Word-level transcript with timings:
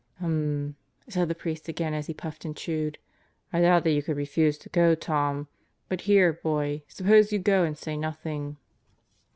"Ummm," 0.19 0.73
said 1.07 1.27
the 1.27 1.35
priest 1.35 1.67
again 1.67 1.93
as 1.93 2.07
he 2.07 2.13
puffed 2.15 2.43
and 2.43 2.57
chewed. 2.57 2.97
"I 3.53 3.61
doubt 3.61 3.83
that 3.83 3.91
you 3.91 4.01
could 4.01 4.17
refuse 4.17 4.57
to 4.57 4.69
go, 4.69 4.95
Tom. 4.95 5.47
But 5.89 6.01
here, 6.01 6.33
boy, 6.33 6.81
suppose 6.87 7.31
you 7.31 7.37
go 7.37 7.63
and 7.63 7.77
say 7.77 7.95
nothing." 7.97 8.57